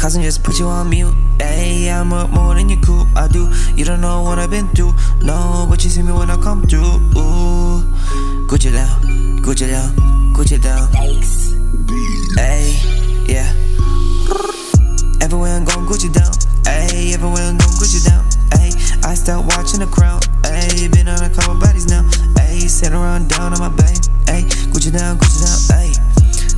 Cousin 0.00 0.22
just 0.22 0.42
put 0.42 0.58
you 0.58 0.64
on 0.64 0.88
mute. 0.88 1.12
Hey, 1.38 1.90
I'm 1.90 2.10
up 2.14 2.30
more 2.30 2.54
than 2.54 2.70
you 2.70 2.78
cool. 2.80 3.06
I 3.14 3.28
do. 3.28 3.52
You 3.76 3.84
don't 3.84 4.00
know 4.00 4.22
what 4.22 4.38
I've 4.38 4.48
been 4.48 4.66
through. 4.68 4.94
No, 5.20 5.66
but 5.68 5.84
you 5.84 5.90
see 5.90 6.00
me 6.00 6.10
when 6.10 6.30
I 6.30 6.36
come 6.36 6.62
through. 6.62 6.96
Ooh, 7.20 7.84
Gucci 8.48 8.72
down, 8.72 8.96
Gucci 9.44 9.68
down, 9.68 9.92
Gucci 10.32 10.56
down. 10.56 10.88
Hey, 12.34 12.80
yeah. 13.28 13.52
Everywhere 15.20 15.52
I'm 15.52 15.66
going, 15.66 15.84
Gucci 15.84 16.08
down. 16.08 16.32
Hey, 16.64 17.12
everywhere 17.12 17.42
I'm 17.44 17.58
going, 17.58 17.76
Gucci 17.76 18.00
down. 18.08 18.24
Hey, 18.56 18.72
I 19.04 19.12
start 19.12 19.44
watching 19.44 19.80
the 19.80 19.86
crown. 19.86 20.22
Hey, 20.48 20.88
been 20.88 21.08
on 21.08 21.22
a 21.22 21.28
couple 21.28 21.60
bodies 21.60 21.88
now. 21.88 22.08
Hey, 22.38 22.60
sitting 22.60 22.96
around 22.96 23.28
down 23.28 23.52
on 23.52 23.60
my 23.60 23.68
bay. 23.68 23.92
Hey, 24.24 24.48
Gucci 24.72 24.96
down, 24.96 25.18
Gucci 25.18 25.44
down. 25.44 25.60
Hey, 25.76 25.92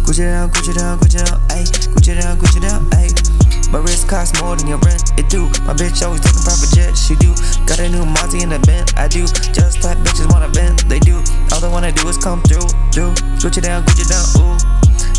Gucci 0.06 0.22
down, 0.30 0.48
Gucci 0.48 0.78
down, 0.78 0.98
Gucci 1.00 1.26
down. 1.26 1.40
Hey, 1.50 1.64
Gucci 1.90 2.22
down, 2.22 2.38
Gucci 2.38 2.62
down. 2.62 2.88
Hey. 2.92 3.31
My 3.72 3.78
wrist 3.78 4.06
costs 4.06 4.38
more 4.42 4.54
than 4.54 4.68
your 4.68 4.76
rent, 4.84 5.16
it 5.16 5.30
do. 5.30 5.48
My 5.64 5.72
bitch 5.72 6.04
always 6.04 6.20
taking 6.20 6.44
private 6.44 6.68
jet, 6.76 6.92
she 6.92 7.16
do. 7.16 7.32
Got 7.64 7.80
a 7.80 7.88
new 7.88 8.04
Monty 8.04 8.42
in 8.44 8.50
the 8.50 8.60
vent, 8.68 8.92
I 9.00 9.08
do. 9.08 9.24
Just 9.56 9.80
type 9.80 9.96
bitches 10.04 10.30
wanna 10.30 10.48
vent, 10.48 10.86
they 10.90 11.00
do. 11.00 11.24
All 11.50 11.60
they 11.60 11.68
wanna 11.68 11.90
do 11.90 12.06
is 12.08 12.18
come 12.18 12.42
through, 12.42 12.68
through. 12.92 13.16
Gucci 13.40 13.62
down, 13.62 13.82
Gucci 13.84 14.04
down, 14.04 14.28
ooh. 14.44 14.60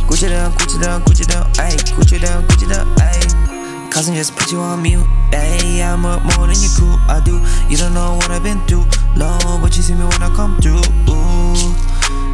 Gucci 0.05 0.29
down, 0.29 0.51
Gucci 0.53 0.79
down, 0.79 1.01
Gucci 1.01 1.25
down, 1.25 1.49
ayy. 1.57 1.81
Gucci 1.97 2.21
down, 2.21 2.45
Gucci 2.45 2.69
down, 2.69 2.85
ayy. 3.01 3.91
Cousin 3.91 4.13
just 4.13 4.35
put 4.35 4.51
you 4.51 4.59
on 4.59 4.83
mute, 4.83 5.01
ayy. 5.31 5.81
I'm 5.81 6.05
up 6.05 6.21
more 6.37 6.45
than 6.45 6.61
you 6.61 6.69
cool, 6.77 6.97
I 7.09 7.21
do. 7.25 7.41
You 7.69 7.77
don't 7.77 7.95
know 7.95 8.13
what 8.17 8.29
I've 8.29 8.43
been 8.43 8.61
through, 8.67 8.85
no, 9.17 9.33
but 9.61 9.75
you 9.75 9.81
see 9.81 9.95
me 9.95 10.05
when 10.05 10.21
I 10.21 10.29
come 10.35 10.61
through, 10.61 10.77
ooh. 11.09 11.73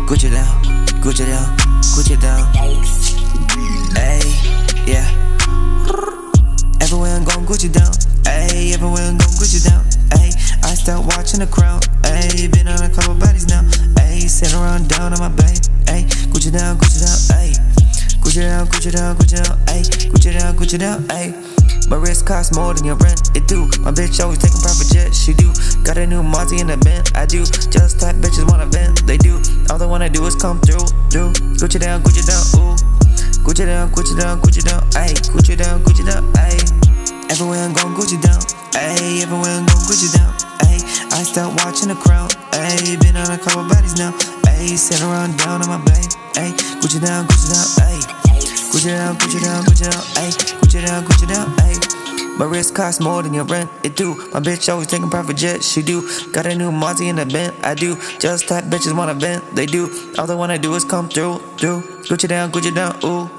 Gucci 0.03 0.29
down, 0.29 0.51
Gucci 0.99 1.25
down, 1.25 1.55
Gucci 1.95 2.19
down. 2.19 2.43
Ayy, 3.95 4.48
Going, 7.59 7.71
Gucci 7.71 7.75
down. 7.75 7.91
Ayy, 8.23 8.73
everywhere 8.73 9.03
I'm 9.03 9.17
going, 9.17 9.35
Gucci 9.35 9.59
down. 9.67 9.83
Ayy, 10.15 10.31
I 10.63 10.73
start 10.75 11.03
watching 11.11 11.43
the 11.43 11.47
crown. 11.47 11.81
Ayy, 12.07 12.47
been 12.47 12.69
on 12.69 12.79
a 12.79 12.89
couple 12.89 13.15
bodies 13.15 13.47
now. 13.47 13.63
Ayy, 13.99 14.29
sitting 14.29 14.55
around 14.55 14.87
down 14.87 15.11
on 15.11 15.19
my 15.19 15.27
bay. 15.27 15.59
Ayy, 15.91 16.07
Gucci 16.31 16.55
down, 16.55 16.77
Gucci 16.79 17.03
down. 17.03 17.19
Ayy, 17.35 17.59
Gucci 18.23 18.47
down, 18.47 18.65
Gucci 18.67 18.91
down, 18.95 19.15
Gucci 19.17 19.43
down. 19.43 19.57
Ayy, 19.67 19.83
Gucci 20.07 20.39
down, 20.39 20.55
Gucci 20.55 20.79
down. 20.79 21.03
Ayy. 21.11 21.35
My 21.89 21.97
wrist 21.97 22.25
costs 22.25 22.55
more 22.55 22.73
than 22.73 22.85
your 22.85 22.95
rent, 22.95 23.35
it 23.35 23.45
do. 23.47 23.65
My 23.83 23.91
bitch 23.91 24.23
always 24.23 24.39
taking 24.39 24.61
private 24.61 24.87
jet, 24.93 25.13
she 25.13 25.33
do. 25.33 25.51
Got 25.83 25.97
a 25.97 26.07
new 26.07 26.23
Monty 26.23 26.61
in 26.61 26.67
the 26.67 26.77
vent, 26.77 27.11
I 27.17 27.25
do. 27.25 27.43
Just 27.43 27.99
type 27.99 28.15
bitches 28.23 28.47
wanna 28.47 28.67
vent, 28.67 29.05
they 29.05 29.17
do. 29.17 29.41
All 29.69 29.77
they 29.77 29.87
wanna 29.87 30.07
do 30.07 30.23
is 30.27 30.35
come 30.35 30.61
through, 30.61 30.87
through. 31.11 31.33
Gucci 31.59 31.79
down, 31.79 32.03
Gucci 32.03 32.23
down, 32.23 32.39
ooh. 32.55 32.77
Gucci 33.43 33.65
down, 33.65 33.89
Gucci 33.91 34.15
down, 34.15 34.39
Gucci 34.39 34.39
down, 34.39 34.39
put 34.39 34.55
you 34.55 34.61
down, 34.61 34.81
ayy. 34.95 35.17
Gucci 35.33 35.57
down, 35.57 35.83
Gucci 35.83 36.05
down, 36.05 36.23
ayy. 36.33 36.88
Everywhere 37.29 37.61
I'm 37.61 37.73
going, 37.73 37.93
Gucci 37.93 38.17
down, 38.21 38.41
ayy. 38.73 39.21
Everywhere 39.21 39.51
I'm 39.51 39.65
going, 39.69 39.85
Gucci 39.85 40.09
down, 40.17 40.33
ayy. 40.65 40.81
I 41.13 41.21
start 41.21 41.53
watching 41.61 41.89
the 41.89 41.95
crown, 41.95 42.27
ayy. 42.57 42.99
Been 42.99 43.15
on 43.15 43.29
a 43.29 43.37
couple 43.37 43.69
bodies 43.69 43.97
now, 43.97 44.11
ayy. 44.49 44.75
Sitting 44.75 45.05
around 45.05 45.37
down 45.37 45.61
on 45.61 45.69
my 45.69 45.77
bay, 45.85 46.01
ayy. 46.41 46.57
Gucci 46.81 46.99
down, 46.99 47.27
Gucci 47.27 47.53
down, 47.53 47.67
ayy. 47.85 48.01
Gucci 48.73 48.89
down, 48.89 49.15
Gucci 49.15 49.39
down, 49.43 49.63
Gucci 49.63 49.85
down, 49.85 50.01
ayy. 50.17 50.33
Gucci 50.57 50.85
down, 50.85 51.03
Gucci 51.05 51.27
down, 51.29 51.47
ayy. 51.69 52.37
My 52.39 52.45
wrist 52.45 52.73
costs 52.73 52.99
more 52.99 53.21
than 53.21 53.33
your 53.35 53.45
rent, 53.45 53.69
it 53.83 53.95
do. 53.95 54.15
My 54.33 54.39
bitch 54.39 54.67
always 54.71 54.87
taking 54.87 55.09
private 55.09 55.37
jet, 55.37 55.63
she 55.63 55.83
do. 55.83 56.09
Got 56.31 56.47
a 56.47 56.55
new 56.55 56.71
Monty 56.71 57.09
in 57.09 57.17
the 57.17 57.25
vent, 57.25 57.53
I 57.63 57.75
do. 57.75 57.95
Just 58.17 58.47
type 58.47 58.63
bitches 58.63 58.95
wanna 58.97 59.13
vent, 59.13 59.43
they 59.55 59.67
do. 59.67 59.91
All 60.17 60.25
they 60.25 60.35
wanna 60.35 60.57
do 60.57 60.73
is 60.73 60.83
come 60.83 61.09
through, 61.09 61.37
through. 61.59 61.81
Gucci 62.09 62.27
down, 62.27 62.51
Gucci 62.51 62.73
down, 62.73 62.97
ooh. 63.03 63.29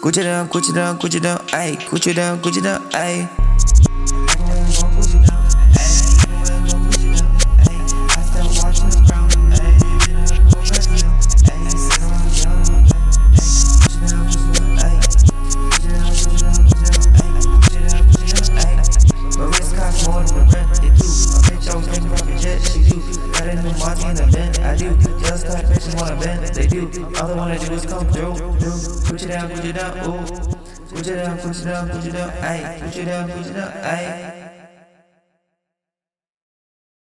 Gucci 0.00 0.22
down, 0.22 0.48
Gucci 0.48 0.72
down, 0.72 0.96
Gucci 0.96 1.20
down, 1.20 1.38
ayy. 1.52 1.76
Gucci 1.90 2.14
down, 2.14 2.38
Gucci 2.40 2.62
down, 2.62 2.80
aye 2.94 3.28
I 24.60 24.74
ayy. 24.74 25.07
They 25.42 26.66
do. 26.66 26.90
All 27.20 27.28
they 27.28 27.34
wanna 27.34 27.58
do 27.58 27.72
is 27.72 27.86
come 27.86 28.06
through. 28.08 28.34
Push 29.04 29.22
it 29.22 29.28
down, 29.28 29.50
push 29.50 29.64
it 29.64 29.72
down, 29.74 29.98
ooh. 30.08 30.18
Push 30.90 31.06
it 31.06 31.16
down, 31.16 31.38
push 31.38 31.60
it 31.60 31.64
down, 31.64 31.88
push 31.90 32.06
it 32.06 32.12
down, 32.12 32.30
ayy. 32.30 32.80
Push 32.80 32.96
it 32.96 33.04
down, 33.04 33.30
push 33.30 33.46
it 33.46 33.52
down, 33.54 33.72
ayy. 33.72 34.47